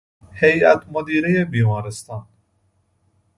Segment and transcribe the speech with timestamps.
[0.39, 2.25] هیئت مدیرهی بیمارستان